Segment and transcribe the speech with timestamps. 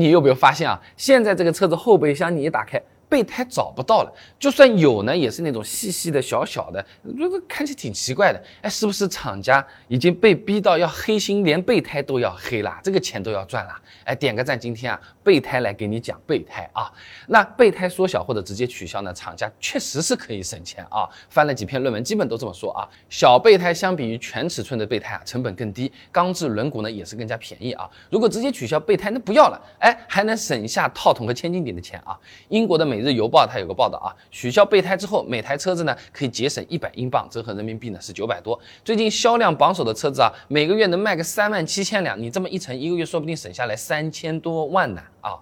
[0.00, 0.80] 你有没有发现啊？
[0.96, 2.80] 现在这个车子后备箱你一打开。
[3.10, 6.82] 备胎找不到了，就算有呢，也是那种细细的、小小的，
[7.18, 8.40] 这个看起来挺奇怪的。
[8.62, 12.78] 哎，是不是厂家已经被逼到要黑心，连备胎都要黑了？
[12.84, 13.72] 这个钱都要赚了？
[14.04, 14.58] 哎，点个赞！
[14.58, 16.88] 今天啊，备胎来给你讲备胎啊。
[17.26, 19.12] 那备胎缩小或者直接取消呢？
[19.12, 21.10] 厂家确实是可以省钱啊。
[21.30, 22.86] 翻了几篇论文，基本都这么说啊。
[23.08, 27.90] 小备胎相比于全尺寸的备胎啊，成本更低，钢制轮毂呢也是更加便宜啊。
[28.08, 32.16] 如果直接取消备胎，那不要了，哎，还能省下套筒和千斤顶的钱啊。
[32.50, 32.99] 英国的美。
[33.00, 38.60] 《每日邮报》它有个报道啊，取消备胎之后，每台车子呢可以节省一百英镑，折合人民币呢是九百多。
[38.84, 45.32] 最近销量榜首的车子啊，每个月能卖个三万七千辆，你这么一乘，一个月说不定省下来三千多万呢啊！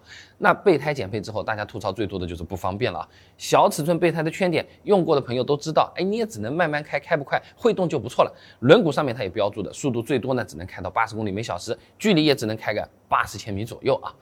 [0.41, 3.09] 那备胎减配之后，大家吐槽最多的就是不方便了啊。
[3.37, 8.33] 小尺寸备胎的缺点，用过的朋友都知道，哎，你也只能慢慢开，开不快，会动就不错了。
[8.61, 14.15] 轮毂上面它也标注的，速度最多呢只能开到八十公里每小时，距离也只能开个八十千米左右啊。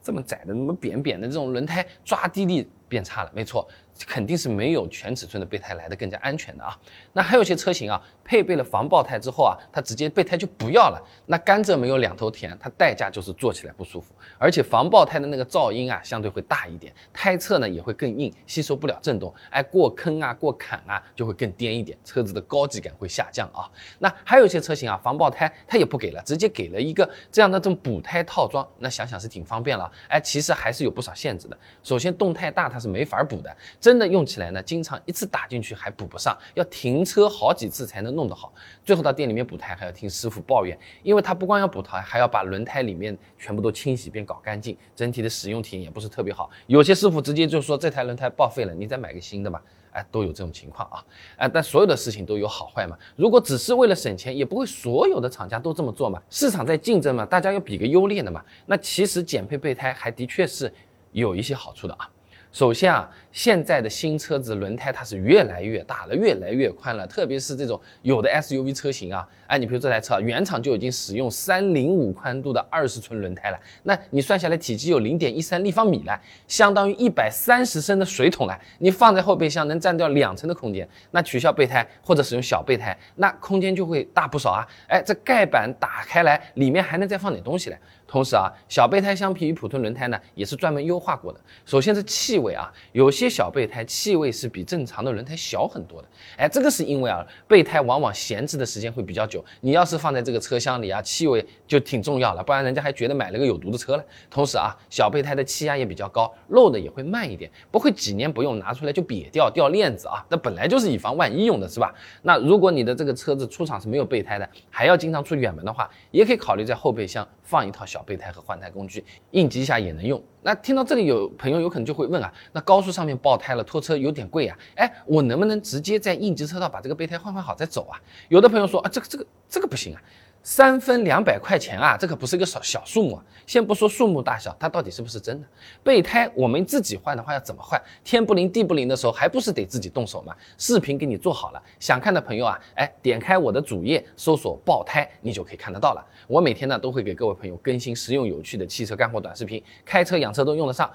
[0.00, 3.68] 这么窄的、那么扁扁的这种轮胎，抓地力变差了，没错。
[4.06, 6.78] 肯定是没有全尺寸的备胎来的更加安全的啊。
[7.12, 11.02] 那还有些车型啊，配备了防爆胎之后啊，它直接备胎就不要了。
[11.26, 23.68] 那甘蔗没有两头甜，它代价就是坐起来不舒服，而且防爆胎的那个噪音啊，相对会大一点，胎侧呢也会更硬，吸收不了震动，哎，过坑啊、过坎啊就会更颠一点，车子的高级感会下降啊。
[23.98, 31.58] 那还有一些车型啊，防爆胎它也不给了，直接给了一个这样的这种补胎套装，那想想是挺方便了，哎，其实还是有不少限制的。
[31.82, 33.56] 首先动太大它是没法补的。
[33.88, 38.52] 真的用起来呢，经常一次打进去还补不上，要停车好几次才能弄得好。
[38.84, 46.50] 最后到店里面补胎还要听师傅抱怨，因为他不光要补胎，还要把轮胎里面全部都清洗并搞干净，整体的使用体验也不是特别好。
[46.66, 49.62] 有些师傅直接就说这台轮胎报废了，你再买个新的吧。
[49.92, 51.02] 哎，都有这种情况啊。
[51.38, 52.94] 哎，但所有的事情都有好坏嘛。
[53.16, 56.22] 如果只是为了省钱，也不会所有的厂家都这么做嘛。
[56.28, 58.44] 市场在竞争嘛，大家要比个优劣的嘛。
[58.66, 60.70] 那其实减配备胎还的确是
[61.12, 62.06] 有一些好处的啊。
[62.50, 87.78] 首先啊，现在的新车子轮胎它是越来越大了，越来越宽了，特别是这种有的 SUV 车型啊，哎，你比如这台车啊原厂就已经使用三零五宽度的二十寸轮胎了，那你算下来体积有零点一三立方米了，相当于一百三十升的水桶了，你放在后备箱能占掉两层的空间，那取消备胎或者使用小备胎，那空间就会大不少啊，哎，这盖板打开来，里面还能再放点东西来。
[88.10, 91.38] 同时啊，小备胎相比于普通轮胎呢，也是专门优化过的。
[91.66, 96.08] 首先是气味啊，有些小备胎气味是比正常的轮胎小很多的。
[96.36, 104.04] 哎，这个是因为啊，备胎往往闲置的时间会比较久，你要是放在这个车厢里啊，气味就挺重要了，不然人家还觉得买了个有毒的车了。
[104.30, 110.24] 同时啊，小备胎的气压也比较高，漏的也会慢一点，不会几年不用拿出来就瘪掉掉链子啊。
[110.28, 111.94] 那本来就是以防万一用的，是吧？
[112.22, 118.04] 那如果你的这个车子出厂是没有备胎的，还要经常出远门的话，也可以考虑在后备箱放一套小。
[118.08, 120.22] 备胎和换胎工具，应急一下也能用。
[120.42, 128.00] 那听到这里，有朋友有可能就会问啊，那高速上面爆胎了，拖车有点贵啊，哎，我能不能直接在应急车道把这个备胎换换好再走啊？
[128.28, 130.02] 有的朋友说啊，这个这个这个不行啊。
[130.42, 133.24] 三分两百块钱啊，这可不是一个小小数目啊！
[133.46, 135.46] 先不说数目大小，它到底是不是真的？
[135.82, 137.80] 备胎我们自己换的话要怎么换？
[138.02, 140.34] 天不灵地不灵的时候，还不是得自己动手吗？
[140.56, 146.06] 视频给你做好了，想看的朋友啊，哎，点开我的主页搜索爆胎，你就可以看得到了。
[146.26, 150.90] 我每天呢都会给各位朋友更新实用有趣的汽车干货短视频，开车养车都用得上，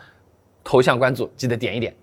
[0.63, 1.95] 头像关注记得点一点。